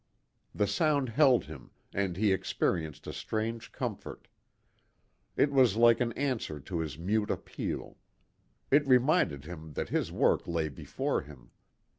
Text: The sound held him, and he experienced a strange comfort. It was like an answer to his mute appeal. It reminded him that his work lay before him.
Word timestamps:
The 0.55 0.65
sound 0.65 1.09
held 1.09 1.43
him, 1.45 1.69
and 1.93 2.17
he 2.17 2.33
experienced 2.33 3.05
a 3.05 3.13
strange 3.13 3.71
comfort. 3.71 4.27
It 5.37 5.51
was 5.51 5.75
like 5.77 6.01
an 6.01 6.11
answer 6.13 6.59
to 6.59 6.79
his 6.79 6.97
mute 6.97 7.29
appeal. 7.29 7.99
It 8.71 8.87
reminded 8.87 9.45
him 9.45 9.73
that 9.73 9.89
his 9.89 10.11
work 10.11 10.47
lay 10.47 10.69
before 10.69 11.21
him. 11.21 11.51